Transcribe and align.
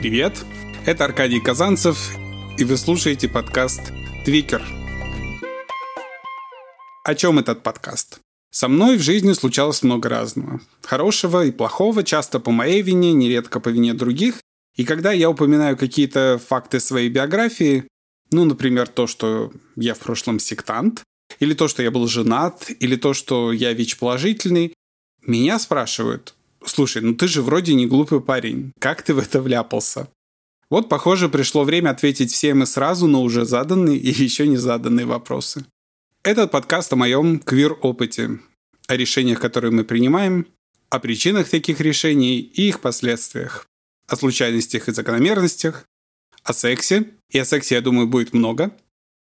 Привет, 0.00 0.46
это 0.86 1.04
Аркадий 1.04 1.40
Казанцев, 1.40 2.16
и 2.56 2.64
вы 2.64 2.78
слушаете 2.78 3.28
подкаст 3.28 3.92
«Твикер». 4.24 4.62
О 7.04 7.14
чем 7.14 7.38
этот 7.38 7.62
подкаст? 7.62 8.18
Со 8.50 8.68
мной 8.68 8.96
в 8.96 9.02
жизни 9.02 9.34
случалось 9.34 9.82
много 9.82 10.08
разного. 10.08 10.62
Хорошего 10.80 11.44
и 11.44 11.50
плохого, 11.50 12.02
часто 12.02 12.40
по 12.40 12.50
моей 12.50 12.80
вине, 12.80 13.12
нередко 13.12 13.60
по 13.60 13.68
вине 13.68 13.92
других. 13.92 14.40
И 14.74 14.86
когда 14.86 15.12
я 15.12 15.28
упоминаю 15.28 15.76
какие-то 15.76 16.40
факты 16.48 16.80
своей 16.80 17.10
биографии, 17.10 17.84
ну, 18.30 18.46
например, 18.46 18.88
то, 18.88 19.06
что 19.06 19.52
я 19.76 19.92
в 19.92 19.98
прошлом 19.98 20.38
сектант, 20.38 21.02
или 21.40 21.52
то, 21.52 21.68
что 21.68 21.82
я 21.82 21.90
был 21.90 22.08
женат, 22.08 22.70
или 22.80 22.96
то, 22.96 23.12
что 23.12 23.52
я 23.52 23.74
ВИЧ-положительный, 23.74 24.72
меня 25.26 25.58
спрашивают, 25.58 26.34
Слушай, 26.70 27.02
ну 27.02 27.14
ты 27.14 27.26
же 27.26 27.42
вроде 27.42 27.74
не 27.74 27.86
глупый 27.86 28.20
парень. 28.20 28.72
Как 28.78 29.02
ты 29.02 29.12
в 29.12 29.18
это 29.18 29.42
вляпался? 29.42 30.08
Вот, 30.70 30.88
похоже, 30.88 31.28
пришло 31.28 31.64
время 31.64 31.90
ответить 31.90 32.30
всем 32.32 32.62
и 32.62 32.66
сразу 32.66 33.08
на 33.08 33.18
уже 33.18 33.44
заданные 33.44 33.98
и 33.98 34.08
еще 34.08 34.46
не 34.46 34.56
заданные 34.56 35.04
вопросы. 35.04 35.66
Этот 36.22 36.52
подкаст 36.52 36.92
о 36.92 36.96
моем 36.96 37.40
квир-опыте, 37.40 38.38
о 38.86 38.96
решениях, 38.96 39.40
которые 39.40 39.72
мы 39.72 39.82
принимаем, 39.82 40.46
о 40.90 41.00
причинах 41.00 41.48
таких 41.48 41.80
решений 41.80 42.38
и 42.38 42.68
их 42.68 42.78
последствиях, 42.80 43.66
о 44.06 44.14
случайностях 44.14 44.88
и 44.88 44.92
закономерностях, 44.92 45.86
о 46.44 46.52
сексе, 46.52 47.10
и 47.30 47.38
о 47.40 47.44
сексе, 47.44 47.74
я 47.74 47.80
думаю, 47.80 48.06
будет 48.06 48.32
много, 48.32 48.70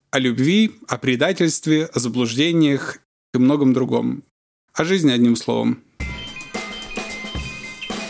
о 0.09 0.17
любви, 0.17 0.79
о 0.87 0.97
предательстве, 0.97 1.85
о 1.85 1.99
заблуждениях 1.99 2.97
и 3.35 3.37
многом 3.37 3.73
другом. 3.73 4.23
О 4.73 4.83
жизни, 4.83 5.11
одним 5.11 5.35
словом. 5.35 5.84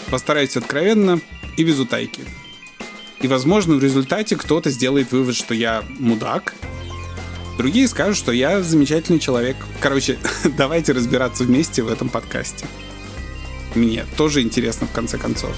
Постараюсь 0.10 0.58
откровенно 0.58 1.20
и 1.58 1.64
без 1.64 1.80
утайки. 1.80 2.22
И, 3.22 3.28
возможно, 3.28 3.76
в 3.76 3.84
результате 3.84 4.36
кто-то 4.36 4.70
сделает 4.70 5.12
вывод, 5.12 5.36
что 5.36 5.54
я 5.54 5.84
мудак, 6.00 6.54
Другие 7.58 7.88
скажут, 7.88 8.18
что 8.18 8.32
я 8.32 8.62
замечательный 8.62 9.20
человек. 9.20 9.56
Короче, 9.80 10.18
давайте 10.58 10.92
разбираться 10.92 11.44
вместе 11.46 11.84
в 11.84 11.88
этом 11.88 12.10
подкасте. 12.10 12.66
Мне 13.76 14.06
тоже 14.18 14.42
интересно, 14.42 14.88
в 14.88 14.92
конце 14.92 15.18
концов. 15.18 15.56